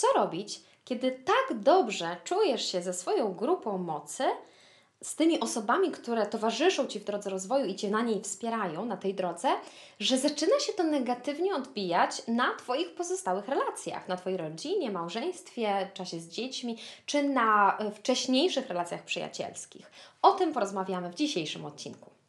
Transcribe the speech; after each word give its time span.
co 0.00 0.06
robić, 0.14 0.60
kiedy 0.84 1.12
tak 1.12 1.58
dobrze 1.58 2.16
czujesz 2.24 2.72
się 2.72 2.82
ze 2.82 2.92
swoją 2.92 3.34
grupą 3.34 3.78
mocy, 3.78 4.24
z 5.02 5.16
tymi 5.16 5.40
osobami, 5.40 5.90
które 5.90 6.26
towarzyszą 6.26 6.86
Ci 6.86 7.00
w 7.00 7.04
drodze 7.04 7.30
rozwoju 7.30 7.66
i 7.66 7.74
Cię 7.74 7.90
na 7.90 8.02
niej 8.02 8.22
wspierają, 8.22 8.84
na 8.84 8.96
tej 8.96 9.14
drodze, 9.14 9.48
że 10.00 10.18
zaczyna 10.18 10.60
się 10.60 10.72
to 10.72 10.82
negatywnie 10.82 11.54
odbijać 11.54 12.22
na 12.28 12.54
Twoich 12.54 12.94
pozostałych 12.94 13.48
relacjach, 13.48 14.08
na 14.08 14.16
Twojej 14.16 14.38
rodzinie, 14.38 14.90
małżeństwie, 14.90 15.90
czasie 15.94 16.20
z 16.20 16.28
dziećmi, 16.28 16.78
czy 17.06 17.22
na 17.22 17.78
e, 17.78 17.90
wcześniejszych 17.90 18.68
relacjach 18.68 19.02
przyjacielskich. 19.02 19.90
O 20.22 20.32
tym 20.32 20.52
porozmawiamy 20.52 21.10
w 21.10 21.14
dzisiejszym 21.14 21.64
odcinku. 21.64 22.19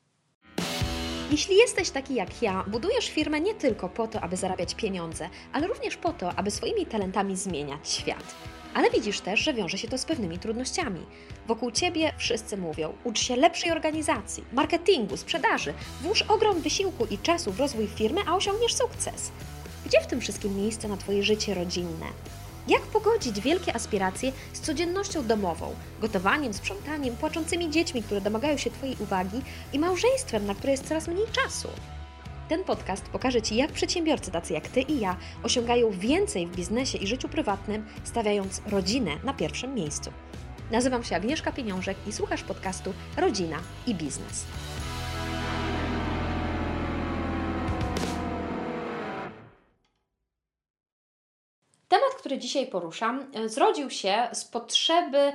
Jeśli 1.31 1.57
jesteś 1.57 1.89
taki 1.89 2.15
jak 2.15 2.41
ja, 2.41 2.63
budujesz 2.67 3.09
firmę 3.09 3.41
nie 3.41 3.55
tylko 3.55 3.89
po 3.89 4.07
to, 4.07 4.21
aby 4.21 4.37
zarabiać 4.37 4.75
pieniądze, 4.75 5.29
ale 5.53 5.67
również 5.67 5.97
po 5.97 6.13
to, 6.13 6.35
aby 6.35 6.51
swoimi 6.51 6.85
talentami 6.85 7.35
zmieniać 7.35 7.89
świat. 7.89 8.35
Ale 8.73 8.89
widzisz 8.89 9.21
też, 9.21 9.39
że 9.39 9.53
wiąże 9.53 9.77
się 9.77 9.87
to 9.87 9.97
z 9.97 10.05
pewnymi 10.05 10.39
trudnościami. 10.39 11.05
Wokół 11.47 11.71
ciebie 11.71 12.13
wszyscy 12.17 12.57
mówią: 12.57 12.93
ucz 13.03 13.19
się 13.19 13.35
lepszej 13.35 13.71
organizacji, 13.71 14.43
marketingu, 14.53 15.17
sprzedaży, 15.17 15.73
włóż 16.01 16.21
ogrom 16.21 16.61
wysiłku 16.61 17.05
i 17.05 17.17
czasu 17.17 17.51
w 17.51 17.59
rozwój 17.59 17.87
firmy, 17.87 18.21
a 18.27 18.35
osiągniesz 18.35 18.75
sukces. 18.75 19.31
Gdzie 19.85 20.01
w 20.01 20.07
tym 20.07 20.21
wszystkim 20.21 20.57
miejsce 20.57 20.87
na 20.87 20.97
Twoje 20.97 21.23
życie 21.23 21.53
rodzinne? 21.53 22.05
Jak 22.67 22.81
pogodzić 22.81 23.41
wielkie 23.41 23.75
aspiracje 23.75 24.31
z 24.53 24.59
codziennością 24.59 25.27
domową, 25.27 25.75
gotowaniem, 26.01 26.53
sprzątaniem, 26.53 27.15
płaczącymi 27.15 27.69
dziećmi, 27.69 28.03
które 28.03 28.21
domagają 28.21 28.57
się 28.57 28.71
Twojej 28.71 28.95
uwagi 28.99 29.41
i 29.73 29.79
małżeństwem, 29.79 30.45
na 30.45 30.55
które 30.55 30.71
jest 30.71 30.87
coraz 30.87 31.07
mniej 31.07 31.25
czasu? 31.31 31.67
Ten 32.49 32.63
podcast 32.63 33.05
pokaże 33.05 33.41
Ci, 33.41 33.55
jak 33.55 33.71
przedsiębiorcy 33.71 34.31
tacy 34.31 34.53
jak 34.53 34.67
Ty 34.67 34.81
i 34.81 34.99
ja 34.99 35.17
osiągają 35.43 35.91
więcej 35.91 36.47
w 36.47 36.55
biznesie 36.55 36.97
i 36.97 37.07
życiu 37.07 37.29
prywatnym, 37.29 37.85
stawiając 38.03 38.61
rodzinę 38.65 39.11
na 39.23 39.33
pierwszym 39.33 39.75
miejscu. 39.75 40.11
Nazywam 40.71 41.03
się 41.03 41.15
Agnieszka 41.15 41.51
Pieniążek 41.51 41.97
i 42.07 42.11
słuchasz 42.11 42.43
podcastu 42.43 42.93
Rodzina 43.17 43.57
i 43.87 43.95
Biznes. 43.95 44.45
Który 52.31 52.41
dzisiaj 52.41 52.67
poruszam, 52.67 53.25
e, 53.33 53.49
zrodził 53.49 53.89
się 53.89 54.27
z 54.33 54.45
potrzeby 54.45 55.33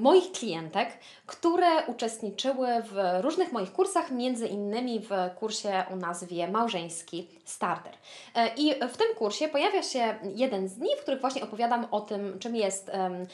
moich 0.00 0.32
klientek, 0.32 0.88
które 1.26 1.86
uczestniczyły 1.86 2.68
w 2.82 3.20
różnych 3.20 3.52
moich 3.52 3.72
kursach, 3.72 4.10
między 4.10 4.46
innymi 4.46 5.00
w 5.00 5.10
kursie 5.38 5.84
o 5.92 5.96
nazwie 5.96 6.48
Małżeński 6.48 7.28
Starter. 7.44 7.92
E, 8.34 8.54
I 8.56 8.74
w 8.74 8.96
tym 8.96 9.06
kursie 9.18 9.48
pojawia 9.48 9.82
się 9.82 10.14
jeden 10.34 10.68
z 10.68 10.74
dni, 10.74 10.88
w 10.98 11.02
których 11.02 11.20
właśnie 11.20 11.42
opowiadam 11.42 11.86
o 11.90 12.00
tym, 12.00 12.38
czym 12.38 12.56
jest 12.56 12.88
e, 12.88 13.26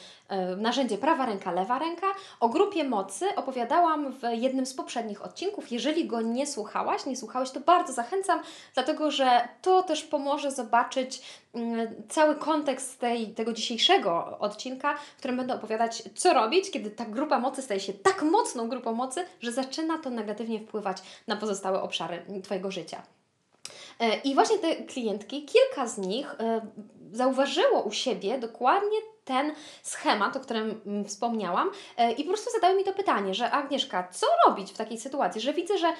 narzędzie 0.55 0.97
prawa 0.97 1.25
ręka, 1.25 1.51
lewa 1.51 1.79
ręka. 1.79 2.07
O 2.39 2.49
grupie 2.49 2.83
mocy 2.83 3.25
opowiadałam 3.35 4.11
w 4.11 4.21
jednym 4.31 4.65
z 4.65 4.73
poprzednich 4.73 5.25
odcinków. 5.25 5.71
Jeżeli 5.71 6.07
go 6.07 6.21
nie 6.21 6.47
słuchałaś, 6.47 7.05
nie 7.05 7.17
słuchałeś, 7.17 7.51
to 7.51 7.59
bardzo 7.59 7.93
zachęcam, 7.93 8.39
dlatego 8.73 9.11
że 9.11 9.47
to 9.61 9.83
też 9.83 10.03
pomoże 10.03 10.51
zobaczyć 10.51 11.21
mm, 11.53 11.87
cały 12.09 12.35
kontekst 12.35 12.99
tej, 12.99 13.27
tego 13.27 13.53
dzisiejszego 13.53 14.37
odcinka, 14.39 14.97
w 14.97 15.17
którym 15.17 15.37
będę 15.37 15.53
opowiadać, 15.53 16.03
co 16.15 16.33
robić, 16.41 16.71
kiedy 16.71 16.91
ta 16.91 17.05
grupa 17.05 17.39
mocy 17.39 17.61
staje 17.61 17.79
się 17.79 17.93
tak 17.93 18.21
mocną 18.21 18.69
grupą 18.69 18.93
mocy, 18.93 19.25
że 19.39 19.51
zaczyna 19.51 19.97
to 19.97 20.09
negatywnie 20.09 20.59
wpływać 20.59 20.97
na 21.27 21.35
pozostałe 21.35 21.81
obszary 21.81 22.25
Twojego 22.43 22.71
życia. 22.71 23.03
E, 23.99 24.17
I 24.17 24.35
właśnie 24.35 24.57
te 24.57 24.75
klientki, 24.75 25.45
kilka 25.45 25.87
z 25.87 25.97
nich 25.97 26.35
e, 26.39 26.61
zauważyło 27.11 27.81
u 27.81 27.91
siebie 27.91 28.39
dokładnie 28.39 28.97
ten 29.27 29.51
schemat, 29.83 30.35
o 30.35 30.39
którym 30.39 30.81
mm, 30.85 31.05
wspomniałam, 31.05 31.71
e, 31.97 32.11
i 32.11 32.23
po 32.23 32.29
prostu 32.29 32.51
zadały 32.51 32.75
mi 32.75 32.83
to 32.83 32.93
pytanie, 32.93 33.33
że 33.33 33.51
Agnieszka, 33.51 34.07
co 34.11 34.27
robić 34.47 34.71
w 34.71 34.77
takiej 34.77 34.97
sytuacji, 34.97 35.41
że 35.41 35.53
widzę, 35.53 35.77
że 35.77 35.93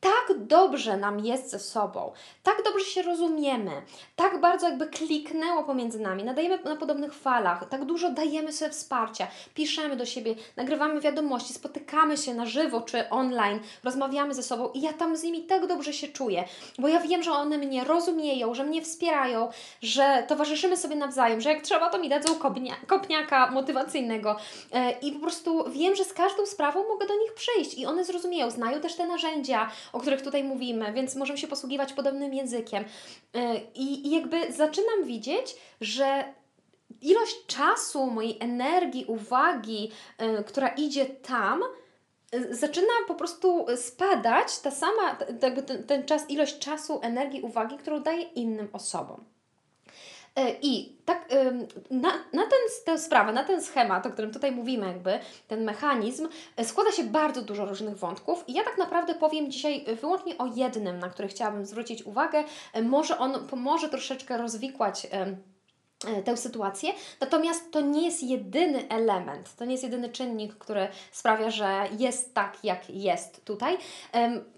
tak 0.00 0.38
dobrze 0.38 0.96
nam 0.96 1.20
jest 1.20 1.50
ze 1.50 1.58
sobą, 1.58 2.12
tak 2.42 2.62
dobrze 2.64 2.84
się 2.84 3.02
rozumiemy, 3.02 3.70
tak 4.16 4.40
bardzo 4.40 4.68
jakby 4.68 4.86
kliknęło 4.86 5.64
pomiędzy 5.64 6.00
nami, 6.00 6.24
nadajemy 6.24 6.58
na 6.64 6.76
podobnych 6.76 7.14
falach, 7.14 7.68
tak 7.68 7.84
dużo 7.84 8.10
dajemy 8.10 8.52
sobie 8.52 8.70
wsparcia, 8.70 9.26
piszemy 9.54 9.96
do 9.96 10.06
siebie, 10.06 10.34
nagrywamy 10.56 11.00
wiadomości, 11.00 11.54
spotykamy 11.54 12.16
się 12.16 12.34
na 12.34 12.46
żywo 12.46 12.80
czy 12.80 13.10
online, 13.10 13.60
rozmawiamy 13.84 14.34
ze 14.34 14.42
sobą 14.42 14.70
i 14.74 14.80
ja 14.80 14.92
tam 14.92 15.16
z 15.16 15.22
nimi 15.22 15.42
tak 15.42 15.66
dobrze 15.66 15.92
się 15.92 16.08
czuję, 16.08 16.44
bo 16.78 16.88
ja 16.88 17.00
wiem, 17.00 17.22
że 17.22 17.32
one 17.32 17.58
mnie 17.58 17.84
rozumieją, 17.84 18.54
że 18.54 18.64
mnie 18.64 18.82
wspierają, 18.82 19.48
że 19.82 20.24
towarzyszymy 20.28 20.76
sobie 20.76 20.96
nawzajem, 20.96 21.40
że 21.40 21.50
jak 21.50 21.62
trzeba, 21.62 21.90
to 21.90 21.98
mi 21.98 22.08
dadzą 22.08 22.34
kopnia, 22.34 22.69
kopniaka 22.86 23.50
motywacyjnego 23.50 24.36
e, 24.72 24.90
i 24.90 25.12
po 25.12 25.20
prostu 25.20 25.70
wiem, 25.70 25.94
że 25.94 26.04
z 26.04 26.12
każdą 26.12 26.46
sprawą 26.46 26.88
mogę 26.88 27.06
do 27.06 27.16
nich 27.16 27.34
przyjść 27.34 27.78
i 27.78 27.86
one 27.86 28.04
zrozumieją, 28.04 28.50
znają 28.50 28.80
też 28.80 28.94
te 28.94 29.06
narzędzia, 29.06 29.70
o 29.92 30.00
których 30.00 30.22
tutaj 30.22 30.44
mówimy, 30.44 30.92
więc 30.92 31.16
możemy 31.16 31.38
się 31.38 31.48
posługiwać 31.48 31.92
podobnym 31.92 32.34
językiem. 32.34 32.84
E, 33.34 33.60
I, 33.74 34.06
i 34.06 34.10
jakby 34.10 34.52
zaczynam 34.52 35.04
widzieć, 35.04 35.56
że 35.80 36.24
ilość 37.00 37.46
czasu, 37.46 38.06
mojej 38.06 38.36
energii, 38.40 39.04
uwagi, 39.04 39.90
y, 40.40 40.44
która 40.44 40.68
idzie 40.68 41.06
tam, 41.06 41.62
zaczyna 42.50 42.92
po 43.08 43.14
prostu 43.14 43.66
spadać 43.76 44.58
ta 44.58 44.70
sama, 44.70 45.16
ten, 45.40 45.62
ten 45.86 46.04
czas, 46.04 46.30
ilość 46.30 46.58
czasu, 46.58 47.00
energii, 47.02 47.42
uwagi, 47.42 47.76
którą 47.76 48.00
daję 48.00 48.22
innym 48.22 48.68
osobom. 48.72 49.24
E, 50.36 50.50
I 50.62 50.96
tak 51.04 51.28
na, 51.90 52.10
na 52.32 52.42
ten, 52.42 52.60
tę 52.84 52.98
sprawę, 52.98 53.32
na 53.32 53.44
ten 53.44 53.62
schemat, 53.62 54.06
o 54.06 54.10
którym 54.10 54.32
tutaj 54.32 54.52
mówimy, 54.52 54.86
jakby 54.86 55.18
ten 55.48 55.64
mechanizm, 55.64 56.28
e, 56.56 56.64
składa 56.64 56.92
się 56.92 57.04
bardzo 57.04 57.42
dużo 57.42 57.66
różnych 57.66 57.98
wątków. 57.98 58.44
I 58.48 58.52
ja 58.52 58.64
tak 58.64 58.78
naprawdę 58.78 59.14
powiem 59.14 59.50
dzisiaj 59.50 59.84
wyłącznie 60.00 60.38
o 60.38 60.46
jednym, 60.46 60.98
na 60.98 61.08
który 61.08 61.28
chciałabym 61.28 61.66
zwrócić 61.66 62.02
uwagę. 62.02 62.44
E, 62.72 62.82
może 62.82 63.18
on 63.18 63.46
pomoże 63.46 63.88
troszeczkę 63.88 64.38
rozwikłać 64.38 65.06
E, 65.12 65.36
tę 66.24 66.36
sytuację. 66.36 66.92
Natomiast 67.20 67.70
to 67.70 67.80
nie 67.80 68.04
jest 68.04 68.22
jedyny 68.22 68.88
element, 68.88 69.56
to 69.56 69.64
nie 69.64 69.72
jest 69.72 69.84
jedyny 69.84 70.08
czynnik, 70.08 70.54
który 70.54 70.88
sprawia, 71.12 71.50
że 71.50 71.88
jest 71.98 72.34
tak, 72.34 72.64
jak 72.64 72.90
jest 72.90 73.44
tutaj. 73.44 73.78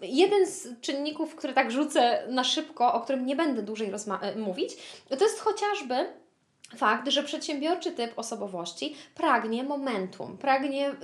jeden 0.02 0.46
z 0.46 0.80
czynników, 0.80 1.34
który 1.34 1.52
tak 1.52 1.70
rzucę 1.70 2.22
na 2.28 2.44
szybko, 2.44 2.92
o 2.92 3.00
którym 3.00 3.26
nie 3.26 3.36
będę 3.36 3.62
dłużej 3.62 3.92
e, 4.22 4.36
mówić, 4.36 4.76
to 5.18 5.24
jest 5.24 5.40
chociażby 5.40 6.21
fakt, 6.76 7.08
że 7.08 7.22
przedsiębiorczy 7.22 7.92
typ 7.92 8.18
osobowości 8.18 8.96
pragnie 9.14 9.64
momentum, 9.64 10.36
pragnie 10.38 10.90
y, 10.90 10.94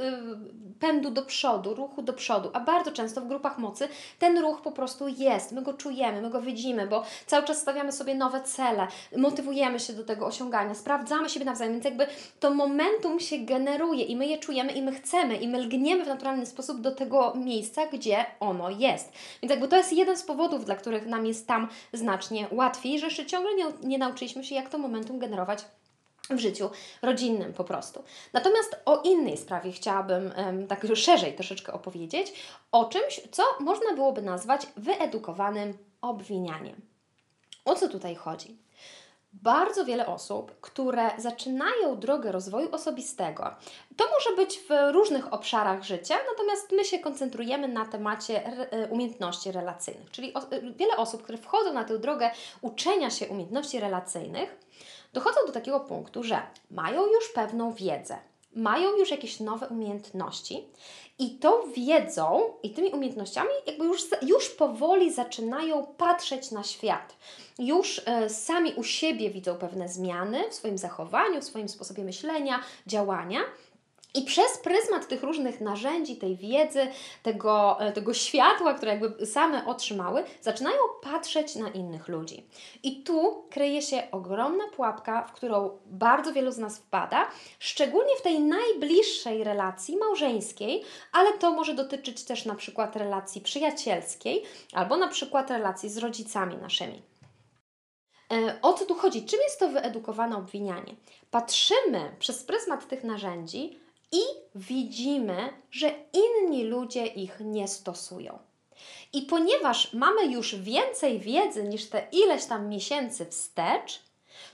pędu 0.81 1.11
do 1.11 1.23
przodu, 1.23 1.75
ruchu 1.75 2.03
do 2.03 2.12
przodu, 2.12 2.51
a 2.53 2.61
bardzo 2.61 2.93
często 2.93 3.21
w 3.21 3.29
grupach 3.29 3.59
mocy 3.59 3.89
ten 4.19 4.39
ruch 4.39 4.61
po 4.62 4.73
prostu 4.73 5.09
jest, 5.09 5.53
my 5.53 5.62
go 5.62 5.75
czujemy, 5.75 6.23
my 6.23 6.31
go 6.31 6.41
widzimy, 6.41 6.87
bo 6.87 7.03
cały 7.27 7.45
czas 7.45 7.61
stawiamy 7.61 7.93
sobie 7.93 8.15
nowe 8.15 8.41
cele, 8.41 8.87
motywujemy 9.17 9.81
się 9.81 9.93
do 9.93 10.05
tego 10.05 10.27
osiągania, 10.27 10.75
sprawdzamy 10.75 11.28
siebie 11.28 11.45
nawzajem, 11.45 11.73
więc 11.73 11.84
jakby 11.84 12.07
to 12.41 12.51
momentum 12.55 13.21
się 13.21 13.39
generuje 13.39 14.05
i 14.05 14.17
my 14.17 14.27
je 14.27 14.39
czujemy 14.39 14.73
i 14.73 14.83
my 14.83 14.93
chcemy 14.93 15.37
i 15.37 15.49
my 15.49 15.59
lgniemy 15.59 16.05
w 16.05 16.09
naturalny 16.09 16.47
sposób 16.47 16.81
do 16.81 16.95
tego 16.95 17.33
miejsca, 17.37 17.87
gdzie 17.87 18.27
ono 18.41 18.71
jest. 18.71 19.12
Więc 19.43 19.51
jakby 19.51 19.69
to 19.69 19.77
jest 19.77 19.93
jeden 19.93 20.17
z 20.17 20.23
powodów, 20.23 20.65
dla 20.65 20.77
których 20.77 21.07
nam 21.07 21.27
jest 21.27 21.47
tam 21.47 21.69
znacznie 21.93 22.47
łatwiej, 22.51 22.99
że 22.99 23.07
jeszcze 23.07 23.27
ciągle 23.27 23.55
nie, 23.55 23.65
nie 23.83 23.99
nauczyliśmy 23.99 24.45
się, 24.45 24.55
jak 24.55 24.69
to 24.69 24.78
momentum 24.78 25.19
generować 25.19 25.58
w 26.31 26.39
życiu 26.39 26.71
rodzinnym 27.03 27.53
po 27.53 27.65
prostu. 27.65 28.05
Natomiast 28.33 28.77
o 28.84 29.03
innej 29.03 29.37
sprawie 29.37 29.72
chciałabym 29.72 30.33
um, 30.37 30.66
tak 30.66 30.87
szerzej 30.94 31.34
troszeczkę 31.34 31.72
opowiedzieć, 31.72 32.33
o 32.72 32.84
czymś, 32.84 33.21
co 33.31 33.43
można 33.61 33.94
byłoby 33.94 34.22
nazwać 34.22 34.66
wyedukowanym 34.77 35.78
obwinianiem. 36.00 36.81
O 37.65 37.75
co 37.75 37.89
tutaj 37.89 38.15
chodzi? 38.15 38.59
Bardzo 39.33 39.84
wiele 39.84 40.06
osób, 40.06 40.61
które 40.61 41.11
zaczynają 41.19 42.00
drogę 42.00 42.33
rozwoju 42.33 42.75
osobistego, 42.75 43.54
to 43.97 44.04
może 44.15 44.36
być 44.36 44.59
w 44.59 44.92
różnych 44.92 45.33
obszarach 45.33 45.83
życia, 45.83 46.15
natomiast 46.30 46.72
my 46.72 46.84
się 46.84 46.98
koncentrujemy 46.98 47.69
na 47.69 47.86
temacie 47.86 48.47
e, 48.47 48.86
umiejętności 48.86 49.53
relacyjnych. 49.53 50.10
Czyli 50.10 50.33
wiele 50.77 50.97
osób, 50.97 51.22
które 51.22 51.39
wchodzą 51.39 51.72
na 51.72 51.84
tę 51.84 51.98
drogę 51.98 52.30
uczenia 52.60 53.10
się 53.10 53.28
umiejętności 53.28 53.80
relacyjnych, 53.80 54.59
dochodzą 55.13 55.41
do 55.47 55.53
takiego 55.53 55.81
punktu, 55.81 56.22
że 56.22 56.43
mają 56.71 57.07
już 57.07 57.28
pewną 57.34 57.72
wiedzę, 57.72 58.16
mają 58.55 58.97
już 58.97 59.10
jakieś 59.10 59.41
nowe 59.41 59.69
umiejętności 59.69 60.69
i 61.19 61.31
tą 61.31 61.72
wiedzą 61.72 62.55
i 62.63 62.71
tymi 62.71 62.91
umiejętnościami 62.91 63.51
jakby 63.66 63.84
już, 63.84 64.07
już 64.22 64.51
powoli 64.51 65.13
zaczynają 65.13 65.87
patrzeć 65.87 66.51
na 66.51 66.65
świat. 66.65 67.16
Już 67.59 68.03
e, 68.07 68.31
sami 68.31 68.75
u 68.75 68.84
siebie 68.84 69.31
widzą 69.31 69.55
pewne 69.55 69.89
zmiany 69.89 70.51
w 70.51 70.55
swoim 70.55 70.78
zachowaniu, 70.78 71.41
w 71.41 71.45
swoim 71.45 71.69
sposobie 71.69 72.04
myślenia, 72.04 72.61
działania 72.87 73.41
I 74.15 74.22
przez 74.22 74.59
pryzmat 74.59 75.09
tych 75.09 75.22
różnych 75.22 75.60
narzędzi, 75.60 76.16
tej 76.16 76.37
wiedzy, 76.37 76.87
tego, 77.22 77.81
e, 77.81 77.93
tego 77.93 78.15
światła, 78.15 78.75
które 78.75 78.93
jakby 78.93 79.27
same 79.27 79.66
otrzymały, 79.66 80.25
zaczynają 80.41 80.77
patrzeć 81.03 81.55
na 81.55 81.69
innych 81.69 82.09
ludzi. 82.09 82.47
I 82.83 83.03
tu 83.03 83.45
kryje 83.51 83.83
się 83.83 84.03
ogromna 84.13 84.65
pułapka, 84.77 85.22
w 85.22 85.33
którą 85.33 85.78
bardzo 85.87 86.33
wielu 86.33 86.51
z 86.53 86.59
nas 86.59 86.78
wpada, 86.78 87.27
szczególnie 87.59 88.16
w 88.16 88.22
tej 88.22 88.41
najbliższej 88.41 89.45
relacji 89.45 89.97
małżeńskiej, 89.97 90.84
ale 91.13 91.33
to 91.33 91.53
może 91.53 91.75
dotyczyć 91.75 92.25
też 92.25 92.45
na 92.45 92.54
przykład 92.54 92.97
relacji 92.97 93.41
przyjacielskiej 93.41 94.43
albo 94.72 94.97
na 94.97 95.09
przykład 95.09 95.51
relacji 95.51 95.89
z 95.89 95.99
rodzicami 95.99 96.57
naszymi. 96.57 97.03
E, 98.33 98.59
o 98.63 98.72
co 98.72 98.87
tu 98.87 98.95
chodzi? 98.95 99.27
Czym 99.27 99.41
jest 99.41 99.61
to 99.61 99.69
wyedukowane 99.69 100.37
obwinianie? 100.37 100.95
Patrzymy 101.31 102.16
przez 102.19 102.45
pryzmat 102.45 102.89
tych 102.89 103.04
narzędzi 103.04 103.88
i 104.13 104.21
widzimy, 104.55 105.53
że 105.71 105.95
inni 106.13 106.65
ludzie 106.65 107.07
ich 107.07 107.41
nie 107.41 107.69
stosują. 107.69 108.39
I 109.13 109.22
ponieważ 109.22 109.93
mamy 109.93 110.27
już 110.27 110.55
więcej 110.55 111.19
wiedzy 111.21 111.65
niż 111.65 111.89
te 111.89 112.07
ileś 112.13 112.45
tam 112.45 112.69
miesięcy 112.69 113.27
wstecz, 113.27 114.03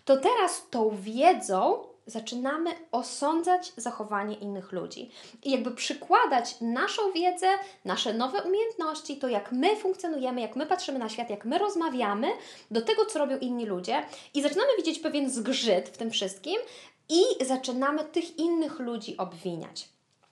to 0.05 0.17
teraz 0.17 0.67
tą 0.71 0.97
wiedzą 0.97 1.85
zaczynamy 2.06 2.71
osądzać 2.93 3.73
zachowanie 3.77 4.35
innych 4.35 4.73
ludzi 4.73 5.11
i 5.43 5.51
jakby 5.51 5.71
przykładać 5.71 6.61
naszą 6.61 7.12
wiedzę, 7.12 7.47
nasze 7.85 8.15
nowe 8.15 8.43
umiejętności, 8.43 9.17
to 9.17 9.29
jak 9.29 9.53
my 9.53 9.77
funkcjonujemy, 9.77 10.41
jak 10.41 10.57
my 10.57 10.67
patrzymy 10.67 10.99
na 10.99 11.09
świat, 11.09 11.31
jak 11.31 11.45
my 11.45 11.59
rozmawiamy, 11.59 12.29
do 12.71 12.83
tego, 12.83 13.07
co 13.07 13.19
robią 13.19 13.39
inni 13.39 13.67
ludzie 13.67 14.03
i 14.35 14.43
zaczynamy 14.43 14.69
widzieć 14.77 14.99
pewien 14.99 15.31
zgrzyt 15.31 15.89
w 15.89 15.97
tym 15.97 16.11
wszystkim 16.11 16.57
i 17.09 17.45
zaczynamy 17.45 18.05
tych 18.05 18.39
innych 18.39 18.79
ludzi 18.79 19.17
obwiniać. 19.17 19.89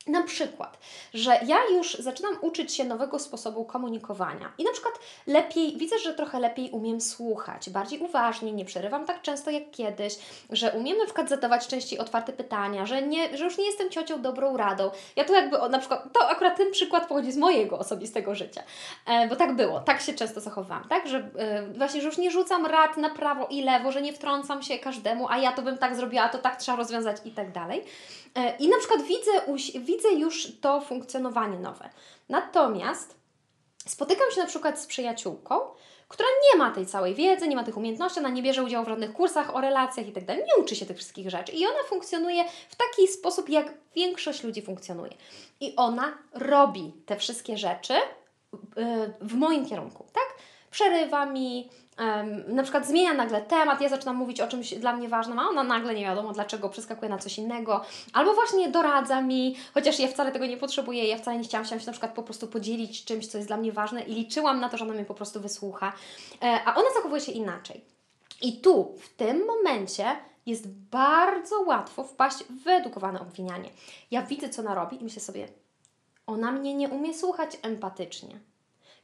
Na 0.07 0.23
przykład, 0.23 0.79
że 1.15 1.41
ja 1.47 1.59
już 1.77 1.95
zaczynam 1.95 2.37
uczyć 2.41 2.75
się 2.75 2.85
nowego 2.85 3.19
sposobu 3.19 3.65
komunikowania 3.65 4.53
i 4.59 4.65
na 4.65 4.73
przykład 4.73 4.95
lepiej, 5.27 5.77
widzę, 5.77 5.99
że 5.99 6.15
trochę 6.15 6.41
lepiej 6.41 6.71
umiem 6.71 7.01
słuchać, 7.01 7.71
bardziej 7.71 7.99
uważnie, 7.99 8.53
nie 8.53 8.65
przerywam 8.65 9.07
tak 9.07 9.23
często 9.23 9.51
jak 9.51 9.71
kiedyś, 9.71 10.19
że 10.51 10.73
umiem 10.73 10.99
na 10.99 11.05
przykład 11.05 11.29
zadawać 11.29 11.67
częściej 11.67 11.99
otwarte 11.99 12.33
pytania, 12.33 12.87
że, 12.87 13.03
nie, 13.03 13.37
że 13.37 13.45
już 13.45 13.59
nie 13.59 13.65
jestem 13.65 13.91
ciocią 13.91 14.23
dobrą 14.23 14.57
radą. 14.57 14.91
Ja 15.17 15.25
tu 15.25 15.33
jakby, 15.33 15.69
na 15.71 15.79
przykład, 15.79 16.13
to 16.13 16.29
akurat 16.29 16.57
ten 16.57 16.73
przykład 16.73 17.09
pochodzi 17.09 17.33
z 17.33 17.37
mojego 17.37 17.79
osobistego 17.79 18.35
życia, 18.35 18.63
e, 19.07 19.29
bo 19.29 19.37
tak 19.37 19.57
było, 19.57 19.81
tak 19.81 20.01
się 20.01 20.15
często 20.15 20.41
zachowałam, 20.41 20.89
tak, 20.89 21.09
że 21.09 21.31
e, 21.39 21.67
właśnie, 21.67 22.01
że 22.01 22.07
już 22.07 22.19
nie 22.19 22.31
rzucam 22.31 22.67
rad 22.67 22.97
na 22.97 23.11
prawo 23.11 23.47
i 23.47 23.63
lewo, 23.63 23.93
że 23.93 24.03
nie 24.03 24.13
wtrącam 24.13 24.63
się 24.63 24.79
każdemu, 24.79 25.29
a 25.29 25.39
ja 25.39 25.53
to 25.53 25.63
bym 25.63 25.79
tak 25.79 25.97
zrobiła, 25.97 26.29
to 26.29 26.39
tak 26.39 26.57
trzeba 26.57 26.79
rozwiązać 26.79 27.17
i 27.25 27.31
tak 27.31 27.53
dalej. 27.53 27.85
E, 28.35 28.57
I 28.57 28.69
na 28.69 28.79
przykład 28.79 29.03
widzę, 29.03 29.31
widzę 29.81 30.13
już 30.13 30.49
to 30.61 30.81
funkcjonowanie 30.81 31.59
nowe. 31.59 31.91
Natomiast 32.29 33.15
spotykam 33.87 34.31
się 34.31 34.41
na 34.41 34.47
przykład 34.47 34.81
z 34.81 34.87
przyjaciółką, 34.87 35.61
która 36.09 36.29
nie 36.53 36.59
ma 36.59 36.71
tej 36.71 36.87
całej 36.87 37.15
wiedzy, 37.15 37.49
nie 37.49 37.57
ma 37.57 37.65
tych 37.65 37.77
umiejętności, 37.77 38.21
ona 38.21 38.29
nie 38.29 38.43
bierze 38.43 38.63
udziału 38.63 38.85
w 38.85 38.89
żadnych 38.89 39.13
kursach 39.13 39.55
o 39.57 39.61
relacjach 39.61 40.09
i 40.09 40.13
tak 40.13 40.25
dalej, 40.25 40.45
nie 40.45 40.63
uczy 40.63 40.77
się 40.77 40.87
tych 40.87 40.97
wszystkich 40.97 41.31
rzeczy 41.31 41.53
i 41.53 41.67
ona 41.67 41.83
funkcjonuje 41.89 42.45
w 42.69 42.77
taki 42.77 43.09
sposób, 43.09 43.49
jak 43.49 43.75
większość 43.95 44.43
ludzi 44.43 44.63
funkcjonuje. 44.63 45.13
I 45.61 45.77
ona 45.77 46.19
robi 46.33 46.93
te 47.07 47.17
wszystkie 47.17 47.57
rzeczy 47.57 47.95
e, 47.95 48.01
w 49.21 49.35
moim 49.35 49.67
kierunku, 49.67 50.07
tak? 50.13 50.35
Przerywa 50.71 51.27
mi, 51.27 51.69
na 52.49 52.63
przykład 52.63 52.87
zmienia 52.87 53.15
nagle 53.15 53.43
temat, 53.43 53.81
ja 53.81 53.89
zaczynam 53.89 54.17
mówić 54.17 54.41
o 54.41 54.49
czymś 54.49 54.75
dla 54.75 54.97
mnie 54.97 55.09
ważnym, 55.09 55.39
a 55.39 55.49
ona 55.49 55.63
nagle 55.63 55.95
nie 55.95 56.05
wiadomo 56.05 56.33
dlaczego 56.33 56.69
przeskakuje 56.69 57.09
na 57.09 57.19
coś 57.19 57.39
innego, 57.39 57.85
albo 58.13 58.35
właśnie 58.35 58.69
doradza 58.69 59.21
mi, 59.21 59.57
chociaż 59.75 59.99
ja 59.99 60.09
wcale 60.09 60.33
tego 60.33 60.47
nie 60.47 60.57
potrzebuję, 60.57 61.09
ja 61.09 61.19
wcale 61.19 61.39
nie 61.39 61.45
chciałam, 61.45 61.65
chciałam 61.65 61.81
się 61.81 61.87
na 61.87 61.93
przykład 61.93 62.15
po 62.15 62.23
prostu 62.23 62.49
podzielić 62.49 63.05
czymś, 63.05 63.27
co 63.27 63.39
jest 63.39 63.49
dla 63.49 63.57
mnie 63.57 63.73
ważne 63.73 64.03
i 64.03 64.15
liczyłam 64.15 64.61
na 64.61 64.69
to, 64.69 64.77
że 64.77 64.85
ona 64.85 64.95
mnie 64.95 65.05
po 65.05 65.15
prostu 65.15 65.41
wysłucha, 65.41 65.93
e, 66.43 66.61
a 66.65 66.75
ona 66.75 66.89
zachowuje 66.95 67.21
się 67.21 67.33
inaczej. 67.33 67.81
I 68.43 68.61
tu, 68.61 68.95
w 68.99 69.09
tym 69.09 69.47
momencie 69.47 70.07
jest 70.47 70.69
bardzo 70.69 71.61
łatwo 71.61 72.05
wpaść 72.05 72.45
w 72.45 72.63
wyedukowane 72.65 73.21
obwinianie. 73.21 73.71
Ja 74.11 74.23
widzę, 74.23 74.49
co 74.49 74.63
ona 74.63 74.75
robi 74.75 75.01
i 75.01 75.05
myślę 75.05 75.23
sobie, 75.23 75.49
ona 76.27 76.53
mnie 76.53 76.75
nie 76.75 76.89
umie 76.89 77.15
słuchać 77.15 77.59
empatycznie 77.63 78.41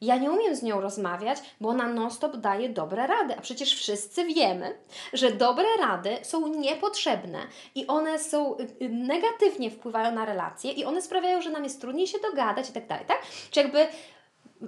ja 0.01 0.17
nie 0.17 0.31
umiem 0.31 0.57
z 0.57 0.63
nią 0.63 0.81
rozmawiać, 0.81 1.39
bo 1.61 1.69
ona 1.69 1.89
non-stop 1.89 2.37
daje 2.37 2.69
dobre 2.69 3.07
rady, 3.07 3.37
a 3.37 3.41
przecież 3.41 3.75
wszyscy 3.75 4.25
wiemy, 4.25 4.79
że 5.13 5.33
dobre 5.33 5.67
rady 5.79 6.17
są 6.23 6.47
niepotrzebne 6.47 7.39
i 7.75 7.87
one 7.87 8.19
są 8.19 8.57
y, 8.57 8.63
y, 8.83 8.89
negatywnie 8.89 9.71
wpływają 9.71 10.15
na 10.15 10.25
relacje 10.25 10.73
i 10.73 10.85
one 10.85 11.03
sprawiają, 11.03 11.43
że 11.43 11.51
nam 11.51 11.65
jest 11.65 11.81
trudniej 11.81 12.07
się 12.07 12.19
dogadać 12.19 12.71
i 12.71 12.73
tak 12.73 12.87
dalej, 12.87 13.07
tak? 13.07 13.23
Czy 13.51 13.61
jakby 13.61 13.87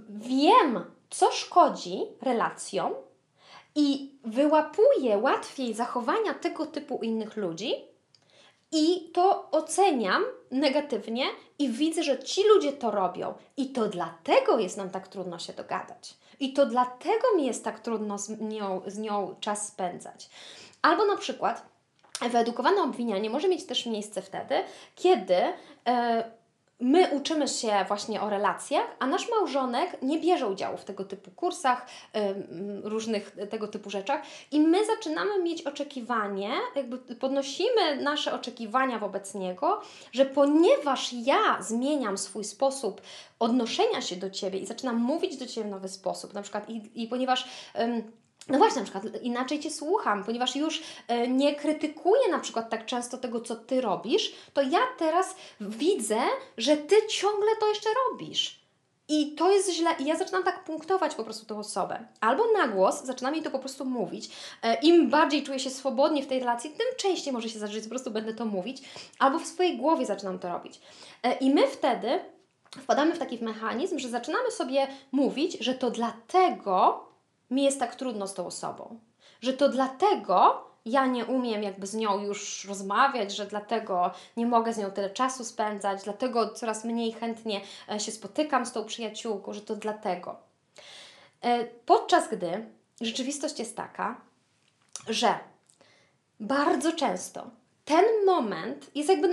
wiem, 0.09 0.85
co 1.11 1.33
szkodzi 1.33 2.01
relacjom 2.23 2.95
i 3.75 4.15
wyłapuję 4.25 5.19
łatwiej 5.19 5.75
zachowania 5.75 6.35
tego 6.35 6.67
typu 6.67 6.99
innych 7.03 7.37
ludzi, 7.37 7.90
i 8.73 9.11
to 9.13 9.51
oceniam 9.51 10.25
negatywnie 10.51 11.25
i 11.59 11.69
widzę, 11.69 12.03
że 12.03 12.23
ci 12.23 12.43
ludzie 12.49 12.73
to 12.73 12.91
robią. 12.91 13.35
I 13.57 13.73
to 13.73 13.89
dlatego 13.89 14.59
jest 14.59 14.77
nam 14.77 14.91
tak 14.91 15.09
trudno 15.09 15.39
się 15.39 15.53
dogadać. 15.53 16.15
I 16.41 16.53
to 16.53 16.67
dlatego 16.67 17.37
mi 17.37 17.47
jest 17.47 17.65
tak 17.65 17.81
trudno 17.81 18.19
z 18.19 18.41
nią, 18.41 18.81
z 18.87 18.99
nią 18.99 19.35
czas 19.41 19.69
spędzać. 19.69 20.31
Albo 20.83 21.05
na 21.05 21.17
przykład 21.17 21.67
wyedukowane 22.31 22.83
obwinianie 22.83 23.31
może 23.31 23.49
mieć 23.49 23.67
też 23.67 23.87
miejsce 23.87 24.23
wtedy, 24.23 24.55
kiedy 24.95 25.37
e, 25.87 26.31
my 26.81 27.11
uczymy 27.11 27.49
się 27.49 27.85
właśnie 27.89 28.21
o 28.21 28.31
relacjach, 28.31 28.97
a 28.99 29.07
nasz 29.07 29.29
małżonek 29.31 30.03
nie 30.03 30.21
bierze 30.21 30.47
udziału 30.47 30.77
w 30.77 30.85
tego 30.85 31.05
typu 31.05 31.31
kursach, 31.31 31.87
różnych 32.83 33.37
tego 33.51 33.69
typu 33.69 33.91
rzeczach 33.91 34.23
i 34.53 34.61
my 34.61 34.87
zaczynamy 34.87 35.43
mieć 35.43 35.63
oczekiwanie, 35.63 36.51
jakby 36.77 36.99
podnosimy 36.99 38.03
nasze 38.03 38.33
oczekiwania 38.35 38.99
wobec 38.99 39.35
niego, 39.35 39.81
że 40.13 40.27
ponieważ 40.27 41.13
ja 41.13 41.63
zmieniam 41.63 42.19
swój 42.19 42.45
sposób 42.45 43.01
odnoszenia 43.39 44.03
się 44.03 44.17
do 44.17 44.31
Ciebie 44.31 44.59
i 44.59 44.67
zaczynam 44.67 44.97
mówić 44.97 45.37
do 45.37 45.47
Ciebie 45.47 45.69
w 45.69 45.71
nowy 45.71 45.89
sposób, 45.89 46.35
na 46.35 46.43
przykład 46.43 46.71
i, 46.71 47.03
i 47.03 47.09
ponieważ 47.09 47.49
no 48.51 48.59
właśnie, 48.59 48.83
na 48.83 48.85
przykład 48.85 49.23
inaczej 49.23 49.61
Cię 49.61 49.71
słucham, 49.71 50.25
ponieważ 50.25 50.57
już 50.57 50.83
e, 51.09 51.29
nie 51.29 51.55
krytykuję 51.55 52.29
na 52.31 52.39
przykład 52.39 52.71
tak 52.71 52.87
często 52.87 53.19
tego, 53.19 53.41
co 53.41 53.57
Ty 53.57 53.81
robisz, 53.81 54.33
to 54.55 54.63
ja 54.63 54.81
teraz 54.99 55.37
widzę, 55.61 56.21
że 56.57 56.77
Ty 56.77 57.07
ciągle 57.07 57.49
to 57.61 57.69
jeszcze 57.69 57.89
robisz. 58.11 58.61
I 59.13 59.35
to 59.35 59.53
jest 59.53 59.73
źle. 59.73 59.91
I 59.99 60.05
ja 60.05 60.17
zaczynam 60.17 60.43
tak 60.45 60.65
punktować 60.65 61.15
po 61.15 61.25
prostu 61.25 61.47
tę 61.47 61.59
osobę. 61.59 62.07
Albo 62.21 62.53
na 62.53 62.69
głos 62.69 63.05
zaczynam 63.05 63.35
jej 63.35 63.43
to 63.43 63.51
po 63.51 63.59
prostu 63.59 63.85
mówić. 63.85 64.31
E, 64.63 64.75
Im 64.75 65.11
bardziej 65.11 65.43
czuję 65.43 65.59
się 65.59 65.71
swobodnie 65.71 66.23
w 66.23 66.27
tej 66.27 66.41
relacji, 66.41 66.71
tym 66.71 66.87
częściej 66.97 67.33
może 67.33 67.49
się 67.49 67.59
zdarzyć, 67.59 67.85
po 67.85 67.91
prostu 67.91 68.11
będę 68.11 68.35
to 68.35 68.45
mówić. 68.45 68.83
Albo 69.19 69.39
w 69.39 69.47
swojej 69.47 69.77
głowie 69.77 70.07
zaczynam 70.07 70.39
to 70.39 70.49
robić. 70.49 70.81
E, 71.23 71.33
I 71.33 71.55
my 71.55 71.69
wtedy 71.69 72.21
wpadamy 72.71 73.15
w 73.15 73.19
taki 73.19 73.45
mechanizm, 73.45 73.99
że 73.99 74.09
zaczynamy 74.09 74.51
sobie 74.51 74.87
mówić, 75.13 75.59
że 75.61 75.75
to 75.75 75.91
dlatego 75.91 77.05
mi 77.51 77.63
jest 77.63 77.79
tak 77.81 77.95
trudno 77.95 78.27
z 78.27 78.35
tą 78.35 78.47
osobą. 78.47 79.01
Że 79.41 79.53
to 79.53 79.69
dlatego 79.69 80.65
ja 80.85 81.07
nie 81.07 81.27
umiem 81.27 81.63
jakby 81.63 81.87
z 81.87 81.95
nią 81.95 82.19
już 82.19 82.65
rozmawiać, 82.65 83.37
że 83.37 83.47
dlatego 83.47 84.11
nie 84.37 84.47
mogę 84.47 84.73
z 84.73 84.79
nią 84.79 84.91
tyle 84.91 85.11
czasu 85.11 85.45
spędzać, 85.45 86.05
dlatego 86.05 86.49
coraz 86.49 86.85
mniej 86.85 87.13
chętnie 87.13 87.61
e, 87.89 88.01
się 88.01 88.13
spotykam 88.13 88.67
z 88.67 88.73
tą 88.73 88.85
przyjaciółką, 88.85 89.53
że 89.53 89.61
to 89.61 89.77
dlatego. 89.77 90.37
E, 91.43 91.65
podczas 91.65 92.29
gdy 92.29 92.67
rzeczywistość 93.01 93.59
jest 93.59 93.77
taka, 93.77 94.21
że 95.09 95.39
bardzo 96.41 96.93
często 96.93 97.51
ten 97.91 98.05
moment 98.27 98.91
jest 98.95 99.09
jakby, 99.09 99.29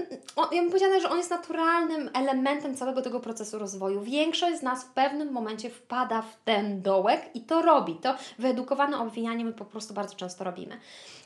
ja 0.52 0.62
bym 0.62 0.68
powiedziała, 0.68 1.00
że 1.00 1.10
on 1.10 1.18
jest 1.18 1.30
naturalnym 1.30 2.10
elementem 2.14 2.76
całego 2.76 3.02
tego 3.02 3.20
procesu 3.20 3.60
rozwoju. 3.60 4.02
Większość 4.02 4.60
z 4.60 4.62
nas 4.62 4.84
w 4.84 4.88
pewnym 4.88 5.32
momencie 5.32 5.70
wpada 5.70 6.22
w 6.22 6.36
ten 6.46 6.82
dołek 6.82 7.30
i 7.34 7.42
to 7.42 7.62
robi. 7.62 7.96
To 7.96 8.16
wyedukowane 8.40 9.00
obwinianie 9.00 9.46
my 9.46 9.54
po 9.54 9.66
prostu 9.66 9.94
bardzo 9.94 10.16
często 10.16 10.44
robimy. 10.44 10.80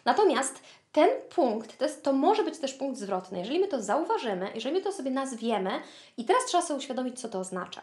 Natomiast 0.06 0.60
ten 0.92 1.10
punkt, 1.36 1.78
to, 1.78 1.86
jest, 1.86 2.04
to 2.04 2.14
może 2.14 2.44
być 2.44 2.58
też 2.58 2.74
punkt 2.74 3.00
zwrotny. 3.00 3.40
Jeżeli 3.40 3.60
my 3.60 3.68
to 3.68 3.82
zauważymy, 3.82 4.52
jeżeli 4.56 4.76
my 4.76 4.82
to 4.82 4.92
sobie 4.92 5.12
nazwiemy 5.12 5.72
i 6.18 6.26
teraz 6.26 6.46
trzeba 6.46 6.64
sobie 6.64 6.78
uświadomić, 6.78 7.20
co 7.20 7.30
to 7.30 7.40
oznacza. 7.40 7.82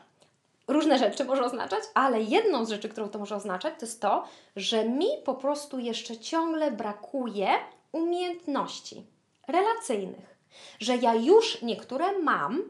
Różne 0.68 0.98
rzeczy 0.98 1.24
może 1.24 1.44
oznaczać, 1.44 1.80
ale 1.94 2.22
jedną 2.22 2.64
z 2.64 2.70
rzeczy, 2.70 2.88
którą 2.88 3.08
to 3.08 3.18
może 3.18 3.36
oznaczać, 3.36 3.74
to 3.78 3.86
jest 3.86 4.00
to, 4.00 4.24
że 4.56 4.88
mi 4.88 5.08
po 5.24 5.34
prostu 5.34 5.78
jeszcze 5.78 6.16
ciągle 6.16 6.70
brakuje 6.70 7.48
umiejętności 7.92 9.17
relacyjnych, 9.48 10.38
że 10.80 10.96
ja 10.96 11.14
już 11.14 11.62
niektóre 11.62 12.18
mam, 12.18 12.62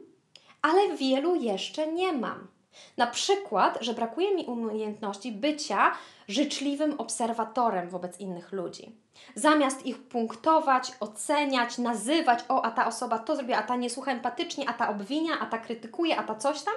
ale 0.63 0.97
wielu 0.97 1.35
jeszcze 1.35 1.93
nie 1.93 2.13
mam. 2.13 2.49
Na 2.97 3.07
przykład, 3.07 3.79
że 3.81 3.95
brakuje 3.95 4.35
mi 4.35 4.45
umiejętności 4.45 5.33
bycia 5.33 5.93
życzliwym 6.29 7.01
obserwatorem 7.01 7.89
wobec 7.89 8.21
innych 8.21 8.53
ludzi. 8.53 8.93
Zamiast 9.35 9.87
ich 9.87 10.03
punktować, 10.03 10.93
oceniać, 11.01 11.79
nazywać, 11.79 12.45
o, 12.49 12.65
a 12.65 12.71
ta 12.71 12.87
osoba 12.87 13.19
to 13.19 13.37
zrobiła, 13.37 13.59
a 13.59 13.63
ta 13.63 13.77
nie 13.77 13.91
słucha 13.91 14.13
empatycznie, 14.13 14.69
a 14.69 14.73
ta 14.73 14.89
obwinia, 14.89 15.33
a 15.41 15.47
ta 15.47 15.59
krytykuje, 15.59 16.17
a 16.17 16.23
ta 16.23 16.35
coś 16.35 16.63
tam, 16.63 16.75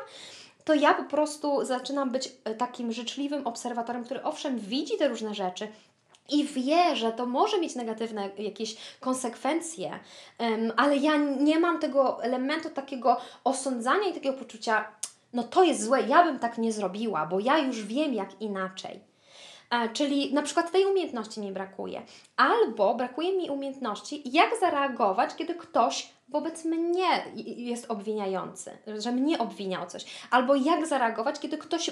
to 0.63 0.73
ja 0.73 0.93
po 0.93 1.03
prostu 1.03 1.65
zaczynam 1.65 2.09
być 2.09 2.29
e, 2.43 2.55
takim 2.55 2.91
życzliwym 2.91 3.47
obserwatorem, 3.47 4.03
który 4.03 4.23
owszem 4.23 4.59
widzi 4.59 4.97
te 4.97 5.07
różne 5.07 5.35
rzeczy, 5.35 5.67
i 6.31 6.43
wie, 6.43 6.95
że 6.95 7.11
to 7.11 7.25
może 7.25 7.59
mieć 7.59 7.75
negatywne 7.75 8.29
jakieś 8.37 8.75
konsekwencje, 8.99 9.99
ale 10.77 10.97
ja 10.97 11.17
nie 11.17 11.59
mam 11.59 11.79
tego 11.79 12.23
elementu 12.23 12.69
takiego 12.69 13.17
osądzania 13.43 14.07
i 14.07 14.13
takiego 14.13 14.37
poczucia, 14.37 14.87
no 15.33 15.43
to 15.43 15.63
jest 15.63 15.83
złe, 15.83 16.01
ja 16.01 16.23
bym 16.23 16.39
tak 16.39 16.57
nie 16.57 16.71
zrobiła, 16.71 17.25
bo 17.25 17.39
ja 17.39 17.57
już 17.57 17.85
wiem 17.85 18.13
jak 18.13 18.41
inaczej. 18.41 18.99
E, 19.71 19.89
czyli 19.89 20.33
na 20.33 20.41
przykład 20.41 20.71
tej 20.71 20.85
umiejętności 20.85 21.39
mi 21.39 21.51
brakuje, 21.51 22.01
albo 22.37 22.95
brakuje 22.95 23.37
mi 23.37 23.49
umiejętności, 23.49 24.21
jak 24.25 24.59
zareagować, 24.59 25.35
kiedy 25.35 25.55
ktoś 25.55 26.13
wobec 26.31 26.65
mnie 26.65 27.23
jest 27.35 27.91
obwiniający, 27.91 28.77
że 28.97 29.11
mnie 29.11 29.39
obwinia 29.39 29.81
o 29.83 29.85
coś, 29.85 30.05
albo 30.31 30.55
jak 30.55 30.87
zareagować, 30.87 31.39
kiedy 31.39 31.57
ktoś 31.57 31.91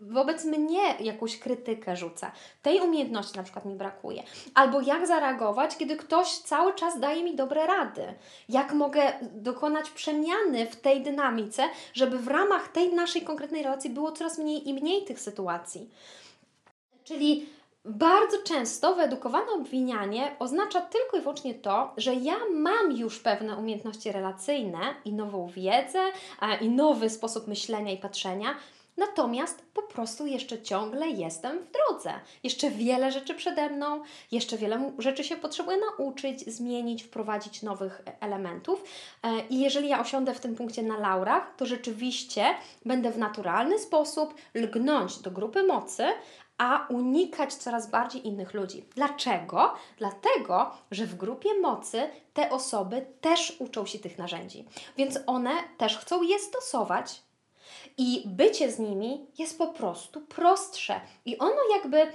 wobec 0.00 0.44
mnie 0.44 0.80
jakąś 1.00 1.38
krytykę 1.38 1.96
rzuca. 1.96 2.32
Tej 2.62 2.80
umiejętności 2.80 3.36
na 3.36 3.42
przykład 3.42 3.64
mi 3.64 3.74
brakuje. 3.74 4.22
Albo 4.54 4.80
jak 4.80 5.06
zareagować, 5.06 5.76
kiedy 5.76 5.96
ktoś 5.96 6.38
cały 6.38 6.74
czas 6.74 7.00
daje 7.00 7.22
mi 7.22 7.36
dobre 7.36 7.66
rady. 7.66 8.14
Jak 8.48 8.72
mogę 8.72 9.12
dokonać 9.22 9.90
przemiany 9.90 10.66
w 10.66 10.76
tej 10.76 11.02
dynamice, 11.02 11.62
żeby 11.94 12.18
w 12.18 12.28
ramach 12.28 12.68
tej 12.68 12.94
naszej 12.94 13.22
konkretnej 13.22 13.62
relacji 13.62 13.90
było 13.90 14.12
coraz 14.12 14.38
mniej 14.38 14.68
i 14.68 14.74
mniej 14.74 15.04
tych 15.04 15.20
sytuacji. 15.20 15.90
Czyli 17.04 17.46
bardzo 17.88 18.36
często 18.44 18.94
wyedukowane 18.94 19.52
obwinianie 19.52 20.36
oznacza 20.38 20.80
tylko 20.80 21.16
i 21.16 21.20
wyłącznie 21.20 21.54
to, 21.54 21.92
że 21.96 22.14
ja 22.14 22.36
mam 22.54 22.92
już 22.92 23.18
pewne 23.18 23.56
umiejętności 23.56 24.12
relacyjne 24.12 24.80
i 25.04 25.12
nową 25.12 25.48
wiedzę, 25.48 26.00
i 26.60 26.68
nowy 26.68 27.10
sposób 27.10 27.46
myślenia 27.46 27.92
i 27.92 27.96
patrzenia, 27.96 28.54
natomiast 28.96 29.62
po 29.74 29.82
prostu 29.82 30.26
jeszcze 30.26 30.62
ciągle 30.62 31.08
jestem 31.08 31.58
w 31.58 31.70
drodze. 31.70 32.12
Jeszcze 32.42 32.70
wiele 32.70 33.12
rzeczy 33.12 33.34
przede 33.34 33.70
mną, 33.70 34.02
jeszcze 34.32 34.56
wiele 34.56 34.92
rzeczy 34.98 35.24
się 35.24 35.36
potrzebuję 35.36 35.78
nauczyć, 35.98 36.40
zmienić, 36.40 37.02
wprowadzić 37.02 37.62
nowych 37.62 38.02
elementów. 38.20 38.84
E, 39.22 39.40
I 39.50 39.60
jeżeli 39.60 39.88
ja 39.88 40.00
osiądę 40.00 40.34
w 40.34 40.40
tym 40.40 40.56
punkcie 40.56 40.82
na 40.82 40.98
laurach, 40.98 41.54
to 41.56 41.66
rzeczywiście 41.66 42.44
będę 42.84 43.10
w 43.10 43.18
naturalny 43.18 43.78
sposób 43.78 44.34
lgnąć 44.54 45.18
do 45.18 45.30
grupy 45.30 45.62
mocy, 45.62 46.04
a 46.58 46.86
unikać 46.88 47.54
coraz 47.54 47.90
bardziej 47.90 48.26
innych 48.26 48.54
ludzi. 48.54 48.84
Dlaczego? 48.94 49.74
Dlatego, 49.98 50.70
że 50.90 51.06
w 51.06 51.14
grupie 51.14 51.60
mocy 51.60 52.10
te 52.34 52.50
osoby 52.50 53.06
też 53.20 53.56
uczą 53.58 53.86
się 53.86 53.98
tych 53.98 54.18
narzędzi, 54.18 54.64
więc 54.96 55.18
one 55.26 55.52
też 55.78 55.98
chcą 55.98 56.22
je 56.22 56.38
stosować. 56.38 57.22
I 57.98 58.22
bycie 58.26 58.72
z 58.72 58.78
nimi 58.78 59.26
jest 59.38 59.58
po 59.58 59.66
prostu 59.66 60.20
prostsze. 60.20 61.00
I 61.24 61.38
ono 61.38 61.60
jakby 61.76 62.12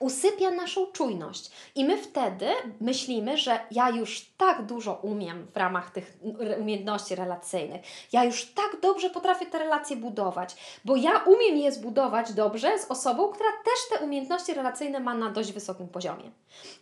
usypia 0.00 0.50
naszą 0.50 0.86
czujność. 0.86 1.50
I 1.74 1.84
my 1.84 1.96
wtedy 1.96 2.46
myślimy, 2.80 3.38
że 3.38 3.58
ja 3.70 3.90
już 3.90 4.26
tak 4.36 4.66
dużo 4.66 4.94
umiem 5.02 5.46
w 5.54 5.56
ramach 5.56 5.90
tych 5.90 6.16
umiejętności 6.60 7.14
relacyjnych. 7.14 7.82
Ja 8.12 8.24
już 8.24 8.44
tak 8.44 8.80
dobrze 8.80 9.10
potrafię 9.10 9.46
te 9.46 9.58
relacje 9.58 9.96
budować, 9.96 10.80
bo 10.84 10.96
ja 10.96 11.18
umiem 11.18 11.56
je 11.56 11.72
zbudować 11.72 12.32
dobrze 12.32 12.78
z 12.78 12.90
osobą, 12.90 13.28
która 13.28 13.50
też 13.64 13.98
te 13.98 14.04
umiejętności 14.04 14.54
relacyjne 14.54 15.00
ma 15.00 15.14
na 15.14 15.30
dość 15.30 15.52
wysokim 15.52 15.88
poziomie. 15.88 16.30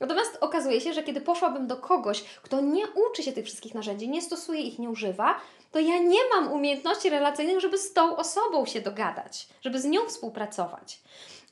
Natomiast 0.01 0.39
okazuje 0.41 0.81
się, 0.81 0.93
że 0.93 1.03
kiedy 1.03 1.21
poszłabym 1.21 1.67
do 1.67 1.77
kogoś, 1.77 2.23
kto 2.23 2.61
nie 2.61 2.85
uczy 3.11 3.23
się 3.23 3.33
tych 3.33 3.45
wszystkich 3.45 3.75
narzędzi, 3.75 4.09
nie 4.09 4.23
stosuje 4.23 4.61
ich, 4.61 4.79
nie 4.79 4.91
używa, 4.91 5.41
to 5.73 5.81
ja 5.81 5.99
nie 5.99 6.21
mam 6.35 6.53
umiejętności 6.53 7.11
relacyjnych, 7.11 7.61
żeby 7.61 7.79
z 7.79 7.93
tą 7.93 8.17
osobą 8.17 8.67
się 8.67 8.81
dogadać, 8.81 9.49
żeby 9.63 9.81
z 9.81 9.85
nią 9.85 10.07
współpracować. 10.07 11.01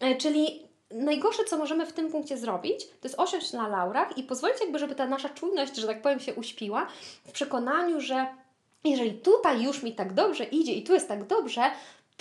E, 0.01 0.17
czyli 0.17 0.70
najgorsze, 0.91 1.45
co 1.45 1.59
możemy 1.59 1.87
w 1.87 1.93
tym 1.93 2.11
punkcie 2.11 2.39
zrobić, 2.39 2.87
to 2.87 3.09
jest 3.09 3.19
osiąść 3.19 3.53
na 3.53 3.69
laurach 3.69 4.19
i 4.19 4.23
pozwolić 4.23 4.61
jakby, 4.61 4.79
żeby 4.79 4.95
ta 4.95 5.07
nasza 5.07 5.29
czujność, 5.29 5.77
że 5.77 5.87
tak 5.87 6.03
powiem, 6.03 6.21
się 6.21 6.35
uśpiła 6.35 6.87
w 7.27 7.33
przekonaniu, 7.33 8.01
że 8.01 8.27
jeżeli 8.85 9.13
tutaj 9.13 9.63
już 9.63 9.83
mi 9.83 9.95
tak 9.95 10.13
dobrze 10.13 10.45
idzie 10.45 10.73
i 10.73 10.83
tu 10.83 10.93
jest 10.93 11.09
tak 11.09 11.27
dobrze, 11.27 11.63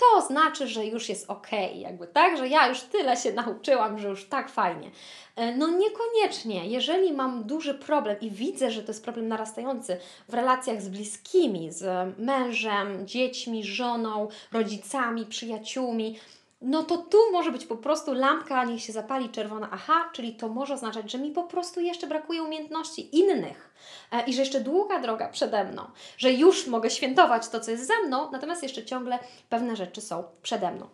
to 0.00 0.26
znaczy, 0.26 0.68
że 0.68 0.86
już 0.86 1.08
jest 1.08 1.30
ok, 1.30 1.48
jakby 1.74 2.06
tak, 2.06 2.36
że 2.36 2.48
ja 2.48 2.68
już 2.68 2.80
tyle 2.80 3.16
się 3.16 3.32
nauczyłam, 3.32 3.98
że 3.98 4.08
już 4.08 4.24
tak 4.24 4.48
fajnie. 4.48 4.90
E, 5.36 5.56
no 5.56 5.68
niekoniecznie. 5.68 6.66
Jeżeli 6.66 7.12
mam 7.12 7.44
duży 7.44 7.74
problem 7.74 8.16
i 8.20 8.30
widzę, 8.30 8.70
że 8.70 8.82
to 8.82 8.88
jest 8.88 9.04
problem 9.04 9.28
narastający 9.28 9.96
w 10.28 10.34
relacjach 10.34 10.82
z 10.82 10.88
bliskimi, 10.88 11.72
z 11.72 12.08
mężem, 12.18 13.06
dziećmi, 13.06 13.64
żoną, 13.64 14.28
rodzicami, 14.52 15.26
przyjaciółmi, 15.26 16.18
no 16.60 16.82
to 16.82 16.98
tu 16.98 17.18
może 17.32 17.52
być 17.52 17.66
po 17.66 17.76
prostu 17.76 18.14
lampka, 18.14 18.64
niech 18.64 18.82
się 18.82 18.92
zapali 18.92 19.28
czerwona, 19.28 19.68
aha, 19.72 20.10
czyli 20.12 20.34
to 20.34 20.48
może 20.48 20.74
oznaczać, 20.74 21.10
że 21.10 21.18
mi 21.18 21.30
po 21.30 21.42
prostu 21.42 21.80
jeszcze 21.80 22.06
brakuje 22.06 22.42
umiejętności 22.42 23.18
innych 23.18 23.74
e, 24.12 24.24
i 24.24 24.34
że 24.34 24.40
jeszcze 24.40 24.60
długa 24.60 25.00
droga 25.00 25.28
przede 25.28 25.64
mną, 25.64 25.82
że 26.18 26.32
już 26.32 26.66
mogę 26.66 26.90
świętować 26.90 27.48
to, 27.48 27.60
co 27.60 27.70
jest 27.70 27.86
ze 27.86 28.06
mną, 28.06 28.30
natomiast 28.30 28.62
jeszcze 28.62 28.84
ciągle 28.84 29.18
pewne 29.48 29.76
rzeczy 29.76 30.00
są 30.00 30.24
przede 30.42 30.70
mną. 30.70 30.88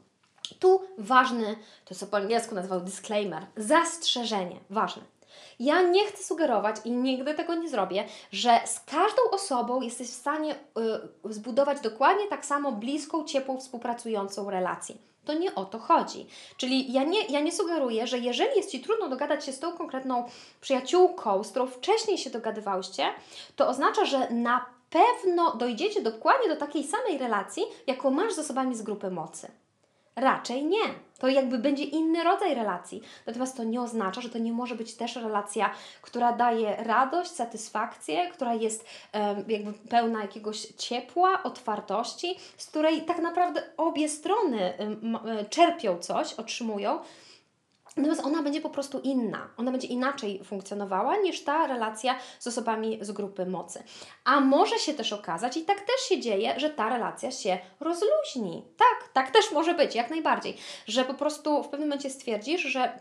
Tu 0.58 0.82
ważny, 0.98 1.56
to 1.84 1.94
co 1.94 2.06
po 2.06 2.16
angielsku 2.16 2.54
nazywał 2.54 2.80
disclaimer, 2.80 3.46
zastrzeżenie, 3.56 4.60
ważne. 4.70 5.02
Ja 5.60 5.82
nie 5.82 6.06
chcę 6.06 6.24
sugerować 6.24 6.76
i 6.84 6.90
nigdy 6.90 7.34
tego 7.34 7.54
nie 7.54 7.68
zrobię, 7.68 8.04
że 8.32 8.60
z 8.64 8.80
każdą 8.80 9.22
osobą 9.30 9.80
jesteś 9.80 10.08
w 10.08 10.14
stanie 10.14 10.54
y, 10.54 11.32
zbudować 11.32 11.80
dokładnie 11.80 12.26
tak 12.26 12.46
samo 12.46 12.72
bliską, 12.72 13.24
ciepłą, 13.24 13.60
współpracującą 13.60 14.50
relację. 14.50 14.94
To 15.26 15.34
nie 15.34 15.54
o 15.54 15.64
to 15.64 15.78
chodzi. 15.78 16.26
Czyli 16.56 16.92
ja 16.92 17.04
nie, 17.04 17.26
ja 17.26 17.40
nie 17.40 17.52
sugeruję, 17.52 18.06
że 18.06 18.18
jeżeli 18.18 18.56
jest 18.56 18.70
Ci 18.70 18.80
trudno 18.80 19.08
dogadać 19.08 19.44
się 19.44 19.52
z 19.52 19.58
tą 19.58 19.72
konkretną 19.72 20.24
przyjaciółką, 20.60 21.44
z 21.44 21.50
którą 21.50 21.66
wcześniej 21.66 22.18
się 22.18 22.30
dogadywałyście, 22.30 23.06
to 23.56 23.68
oznacza, 23.68 24.04
że 24.04 24.30
na 24.30 24.66
pewno 24.90 25.56
dojdziecie 25.56 26.02
dokładnie 26.02 26.48
do 26.48 26.56
takiej 26.56 26.84
samej 26.84 27.18
relacji, 27.18 27.62
jaką 27.86 28.10
masz 28.10 28.32
z 28.32 28.38
osobami 28.38 28.76
z 28.76 28.82
grupy 28.82 29.10
mocy. 29.10 29.48
Raczej 30.16 30.64
nie. 30.64 30.84
To 31.18 31.28
jakby 31.28 31.58
będzie 31.58 31.84
inny 31.84 32.24
rodzaj 32.24 32.54
relacji. 32.54 33.02
Natomiast 33.26 33.56
to 33.56 33.64
nie 33.64 33.80
oznacza, 33.80 34.20
że 34.20 34.28
to 34.28 34.38
nie 34.38 34.52
może 34.52 34.74
być 34.74 34.94
też 34.94 35.16
relacja, 35.16 35.70
która 36.02 36.32
daje 36.32 36.76
radość, 36.76 37.30
satysfakcję, 37.30 38.30
która 38.30 38.54
jest 38.54 38.84
um, 39.14 39.44
jakby 39.48 39.72
pełna 39.72 40.22
jakiegoś 40.22 40.60
ciepła, 40.60 41.42
otwartości, 41.42 42.38
z 42.56 42.66
której 42.66 43.02
tak 43.02 43.18
naprawdę 43.18 43.62
obie 43.76 44.08
strony 44.08 44.72
um, 44.78 45.18
czerpią 45.50 45.98
coś, 45.98 46.34
otrzymują. 46.34 46.98
Natomiast 47.96 48.24
ona 48.24 48.42
będzie 48.42 48.60
po 48.60 48.70
prostu 48.70 49.00
inna, 49.00 49.48
ona 49.56 49.70
będzie 49.70 49.88
inaczej 49.88 50.44
funkcjonowała 50.44 51.16
niż 51.16 51.44
ta 51.44 51.66
relacja 51.66 52.18
z 52.38 52.46
osobami 52.46 52.98
z 53.00 53.12
grupy 53.12 53.46
mocy. 53.46 53.82
A 54.24 54.40
może 54.40 54.78
się 54.78 54.94
też 54.94 55.12
okazać, 55.12 55.56
i 55.56 55.62
tak 55.62 55.80
też 55.80 56.00
się 56.08 56.20
dzieje, 56.20 56.60
że 56.60 56.70
ta 56.70 56.88
relacja 56.88 57.30
się 57.30 57.58
rozluźni. 57.80 58.64
Tak, 58.76 59.08
tak 59.12 59.30
też 59.30 59.52
może 59.52 59.74
być, 59.74 59.94
jak 59.94 60.10
najbardziej. 60.10 60.56
Że 60.86 61.04
po 61.04 61.14
prostu 61.14 61.62
w 61.62 61.68
pewnym 61.68 61.88
momencie 61.88 62.10
stwierdzisz, 62.10 62.62
że 62.62 62.98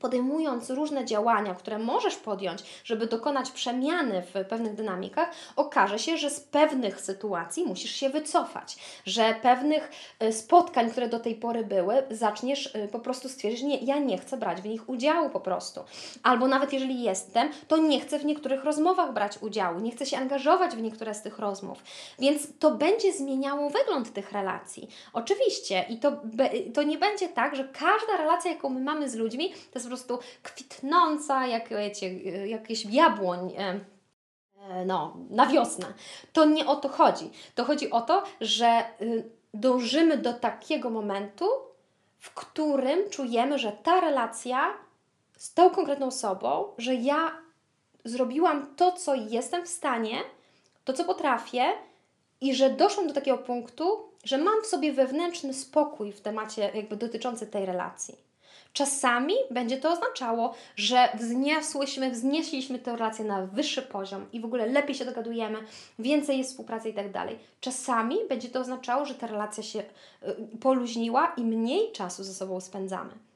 podejmując 0.00 0.70
różne 0.70 1.04
działania, 1.04 1.54
które 1.54 1.78
możesz 1.78 2.16
podjąć, 2.16 2.62
żeby 2.84 3.06
dokonać 3.06 3.50
przemiany 3.50 4.22
w 4.22 4.48
pewnych 4.48 4.74
dynamikach, 4.74 5.30
okaże 5.56 5.98
się, 5.98 6.16
że 6.16 6.30
z 6.30 6.40
pewnych 6.40 7.00
sytuacji 7.00 7.64
musisz 7.64 7.90
się 7.90 8.10
wycofać, 8.10 8.76
że 9.06 9.34
pewnych 9.42 9.90
y, 10.22 10.32
spotkań, 10.32 10.90
które 10.90 11.08
do 11.08 11.20
tej 11.20 11.34
pory 11.34 11.64
były, 11.64 12.02
zaczniesz 12.10 12.66
y, 12.66 12.88
po 12.92 12.98
prostu 12.98 13.28
stwierdzić, 13.28 13.62
nie, 13.62 13.78
ja 13.78 13.98
nie 13.98 14.18
chcę 14.18 14.36
brać 14.36 14.60
w 14.60 14.66
nich 14.66 14.88
udziału 14.88 15.30
po 15.30 15.40
prostu. 15.40 15.80
Albo 16.22 16.48
nawet 16.48 16.72
jeżeli 16.72 17.02
jestem, 17.02 17.50
to 17.68 17.76
nie 17.76 18.00
chcę 18.00 18.18
w 18.18 18.24
niektórych 18.24 18.64
rozmowach 18.64 19.12
brać 19.12 19.38
udziału, 19.40 19.80
nie 19.80 19.90
chcę 19.90 20.06
się 20.06 20.16
angażować 20.16 20.76
w 20.76 20.82
niektóre 20.82 21.14
z 21.14 21.22
tych 21.22 21.38
rozmów. 21.38 21.78
Więc 22.18 22.48
to 22.58 22.70
będzie 22.70 23.12
zmieniało 23.12 23.70
wygląd 23.70 24.12
tych 24.12 24.32
relacji. 24.32 24.88
Oczywiście 25.12 25.84
i 25.88 25.98
to, 25.98 26.12
to 26.74 26.82
nie 26.82 26.98
będzie 26.98 27.28
tak, 27.28 27.56
że 27.56 27.64
każda 27.64 28.16
relacja, 28.18 28.50
jaką 28.50 28.68
my 28.68 28.80
mamy 28.80 29.10
z 29.10 29.14
ludźmi, 29.14 29.52
to 29.52 29.78
jest 29.78 29.87
po 29.88 29.96
prostu 29.96 30.18
kwitnąca, 30.42 31.46
jak 31.46 31.68
wiecie, 31.68 32.14
jakieś 32.48 32.84
jabłoń 32.84 33.52
e, 33.58 33.80
no, 34.86 35.16
na 35.30 35.46
wiosnę. 35.46 35.86
To 36.32 36.44
nie 36.44 36.66
o 36.66 36.76
to 36.76 36.88
chodzi. 36.88 37.30
To 37.54 37.64
chodzi 37.64 37.90
o 37.90 38.00
to, 38.00 38.22
że 38.40 38.84
y, 39.02 39.30
dążymy 39.54 40.18
do 40.18 40.34
takiego 40.34 40.90
momentu, 40.90 41.46
w 42.18 42.34
którym 42.34 43.10
czujemy, 43.10 43.58
że 43.58 43.72
ta 43.72 44.00
relacja 44.00 44.74
z 45.36 45.54
tą 45.54 45.70
konkretną 45.70 46.06
osobą, 46.06 46.64
że 46.78 46.94
ja 46.94 47.32
zrobiłam 48.04 48.74
to, 48.76 48.92
co 48.92 49.14
jestem 49.14 49.66
w 49.66 49.68
stanie, 49.68 50.18
to, 50.84 50.92
co 50.92 51.04
potrafię 51.04 51.64
i 52.40 52.54
że 52.54 52.70
doszłam 52.70 53.08
do 53.08 53.14
takiego 53.14 53.38
punktu, 53.38 54.08
że 54.24 54.38
mam 54.38 54.62
w 54.62 54.66
sobie 54.66 54.92
wewnętrzny 54.92 55.54
spokój 55.54 56.12
w 56.12 56.20
temacie 56.20 56.70
jakby 56.74 56.96
dotyczący 56.96 57.46
tej 57.46 57.66
relacji. 57.66 58.27
Czasami 58.72 59.34
będzie 59.50 59.76
to 59.76 59.92
oznaczało, 59.92 60.54
że 60.76 61.08
wzniosłyśmy, 61.14 62.10
wznieśliśmy 62.10 62.78
tę 62.78 62.92
relację 62.92 63.24
na 63.24 63.46
wyższy 63.46 63.82
poziom 63.82 64.26
i 64.32 64.40
w 64.40 64.44
ogóle 64.44 64.66
lepiej 64.66 64.94
się 64.94 65.04
dogadujemy, 65.04 65.58
więcej 65.98 66.38
jest 66.38 66.50
współpracy 66.50 66.88
i 66.88 66.94
tak 66.94 67.12
dalej. 67.12 67.38
Czasami 67.60 68.16
będzie 68.28 68.48
to 68.48 68.60
oznaczało, 68.60 69.04
że 69.04 69.14
ta 69.14 69.26
relacja 69.26 69.62
się 69.62 69.78
y, 69.78 69.84
poluźniła 70.60 71.32
i 71.36 71.44
mniej 71.44 71.92
czasu 71.92 72.24
ze 72.24 72.34
sobą 72.34 72.60
spędzamy. 72.60 73.27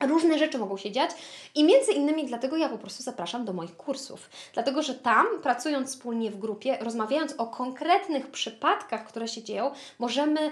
Różne 0.00 0.38
rzeczy 0.38 0.58
mogą 0.58 0.76
się 0.76 0.92
dziać 0.92 1.10
i 1.54 1.64
między 1.64 1.92
innymi 1.92 2.26
dlatego 2.26 2.56
ja 2.56 2.68
po 2.68 2.78
prostu 2.78 3.02
zapraszam 3.02 3.44
do 3.44 3.52
moich 3.52 3.76
kursów. 3.76 4.30
Dlatego, 4.54 4.82
że 4.82 4.94
tam, 4.94 5.26
pracując 5.42 5.88
wspólnie 5.90 6.30
w 6.30 6.38
grupie, 6.38 6.78
rozmawiając 6.80 7.34
o 7.38 7.46
konkretnych 7.46 8.30
przypadkach, 8.30 9.06
które 9.06 9.28
się 9.28 9.42
dzieją, 9.42 9.70
możemy 9.98 10.50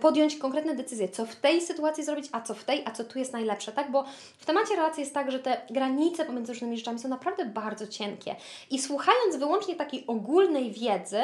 podjąć 0.00 0.36
konkretne 0.36 0.74
decyzje, 0.74 1.08
co 1.08 1.26
w 1.26 1.36
tej 1.36 1.60
sytuacji 1.60 2.04
zrobić, 2.04 2.28
a 2.32 2.40
co 2.40 2.54
w 2.54 2.64
tej, 2.64 2.82
a 2.86 2.90
co 2.90 3.04
tu 3.04 3.18
jest 3.18 3.32
najlepsze, 3.32 3.72
tak? 3.72 3.90
Bo 3.90 4.04
w 4.38 4.46
temacie 4.46 4.76
relacji 4.76 5.00
jest 5.00 5.14
tak, 5.14 5.30
że 5.30 5.38
te 5.38 5.60
granice 5.70 6.24
pomiędzy 6.24 6.52
różnymi 6.52 6.78
rzeczami 6.78 6.98
są 6.98 7.08
naprawdę 7.08 7.44
bardzo 7.44 7.86
cienkie. 7.86 8.36
I 8.70 8.78
słuchając 8.78 9.36
wyłącznie 9.36 9.76
takiej 9.76 10.06
ogólnej 10.06 10.70
wiedzy, 10.72 11.20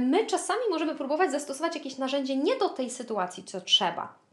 my 0.00 0.26
czasami 0.26 0.60
możemy 0.70 0.94
próbować 0.94 1.30
zastosować 1.30 1.74
jakieś 1.74 1.98
narzędzie 1.98 2.36
nie 2.36 2.56
do 2.56 2.68
tej 2.68 2.90
sytuacji, 2.90 3.44
co 3.44 3.60
trzeba 3.60 4.23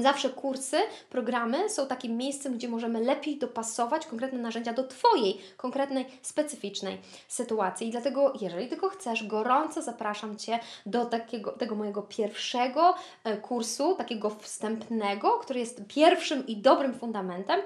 Zawsze 0.00 0.30
kursy, 0.30 0.76
programy 1.10 1.70
są 1.70 1.86
takim 1.86 2.16
miejscem, 2.16 2.54
gdzie 2.54 2.68
możemy 2.68 3.00
lepiej 3.00 3.38
dopasować 3.38 4.06
konkretne 4.06 4.38
narzędzia 4.38 4.72
do 4.72 4.86
Twojej 4.86 5.40
konkretnej, 5.56 6.06
specyficznej 6.22 6.98
sytuacji. 7.28 7.88
I 7.88 7.90
dlatego, 7.90 8.32
jeżeli 8.40 8.68
tylko 8.68 8.88
chcesz, 8.88 9.26
gorąco 9.26 9.82
zapraszam 9.82 10.36
Cię 10.36 10.58
do 10.86 11.04
takiego, 11.04 11.52
tego 11.52 11.74
mojego 11.74 12.02
pierwszego 12.02 12.94
e, 13.24 13.36
kursu, 13.36 13.94
takiego 13.94 14.30
wstępnego, 14.30 15.30
który 15.30 15.60
jest 15.60 15.82
pierwszym 15.88 16.46
i 16.46 16.56
dobrym 16.56 16.94
fundamentem 16.94 17.60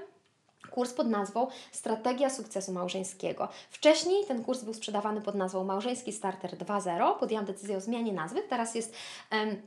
kurs 0.71 0.93
pod 0.93 1.09
nazwą 1.09 1.49
Strategia 1.73 2.31
sukcesu 2.31 2.73
małżeńskiego. 2.73 3.49
Wcześniej 3.71 4.27
ten 4.27 4.45
kurs 4.45 4.65
był 4.65 4.75
sprzedawany 4.75 5.21
pod 5.21 5.35
nazwą 5.35 5.65
Małżeński 5.65 6.13
Starter 6.13 6.51
2.0. 6.51 7.19
Podjęłam 7.19 7.47
decyzję 7.47 7.77
o 7.77 7.81
zmianie 7.81 8.13
nazwy. 8.13 8.43
Teraz 8.49 8.75
jest 8.75 8.95
um, 9.33 9.63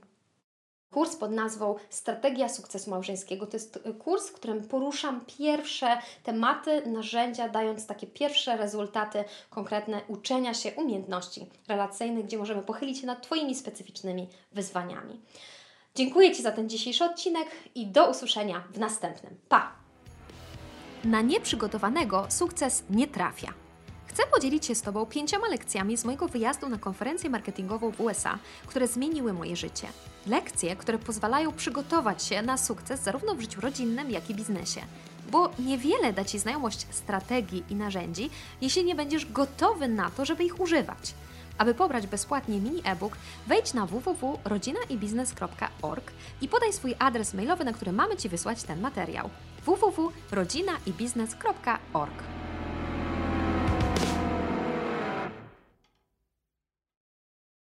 Kurs 0.92 1.16
pod 1.16 1.32
nazwą 1.32 1.76
Strategia 1.90 2.50
sukcesu 2.50 2.90
małżeńskiego 2.92 3.48
to 3.48 3.58
jest 3.58 3.80
kurs, 4.00 4.30
w 4.30 4.34
którym 4.34 4.68
poruszam 4.68 5.26
pierwsze 5.40 5.98
tematy, 6.24 6.82
narzędzia, 6.86 7.50
dając 7.50 7.86
takie 7.88 8.08
pierwsze 8.08 8.58
rezultaty 8.58 9.24
konkretne 9.50 10.02
uczenia 10.08 10.54
się 10.54 10.72
umiejętności 10.72 11.50
relacyjnych, 11.68 12.26
gdzie 12.26 12.38
możemy 12.38 12.62
pochylić 12.62 13.00
się 13.00 13.08
nad 13.08 13.22
Twoimi 13.24 13.56
specyficznymi 13.56 14.28
wyzwaniami. 14.52 15.22
Dziękuję 15.96 16.36
Ci 16.36 16.44
za 16.44 16.52
ten 16.52 16.70
dzisiejszy 16.70 17.06
odcinek 17.06 17.48
i 17.76 17.88
do 17.88 18.10
usłyszenia 18.10 18.64
w 18.72 18.80
następnym. 18.80 19.38
Pa! 19.50 19.72
Na 21.04 21.22
nieprzygotowanego 21.22 22.26
sukces 22.30 22.84
nie 22.90 23.08
trafia. 23.08 23.54
Chcę 24.10 24.24
podzielić 24.34 24.66
się 24.66 24.76
z 24.76 24.82
Tobą 24.82 25.06
pięcioma 25.06 25.48
lekcjami 25.48 25.98
z 25.98 26.06
mojego 26.06 26.28
wyjazdu 26.28 26.70
na 26.70 26.78
konferencję 26.78 27.30
marketingową 27.30 27.92
w 27.92 28.02
USA, 28.02 28.40
które 28.68 28.88
zmieniły 28.88 29.34
moje 29.34 29.56
życie. 29.56 29.88
Lekcje, 30.28 30.76
które 30.76 30.98
pozwalają 30.98 31.52
przygotować 31.52 32.24
się 32.24 32.42
na 32.42 32.58
sukces 32.58 33.04
zarówno 33.04 33.36
w 33.36 33.42
życiu 33.42 33.62
rodzinnym, 33.62 34.12
jak 34.12 34.30
i 34.30 34.36
biznesie. 34.36 34.82
Bo 35.32 35.52
niewiele 35.60 36.14
da 36.14 36.26
Ci 36.26 36.40
znajomość 36.40 36.88
strategii 36.90 37.64
i 37.70 37.76
narzędzi, 37.76 38.30
jeśli 38.62 38.84
nie 38.84 38.96
będziesz 38.96 39.32
gotowy 39.32 39.88
na 39.88 40.12
to, 40.12 40.26
żeby 40.26 40.44
ich 40.44 40.60
używać. 40.60 41.14
Aby 41.58 41.74
pobrać 41.74 42.08
bezpłatnie 42.08 42.60
mini 42.60 42.82
e-book, 42.86 43.18
wejdź 43.48 43.74
na 43.74 43.86
www.rodzinaibiznes.org 43.86 46.12
i 46.42 46.48
podaj 46.48 46.74
swój 46.74 46.96
adres 47.00 47.34
mailowy, 47.34 47.66
na 47.66 47.74
który 47.74 47.92
mamy 47.92 48.18
Ci 48.18 48.30
wysłać 48.30 48.64
ten 48.64 48.82
materiał. 48.82 49.30
www.rodzinaibiznes.org 49.66 52.39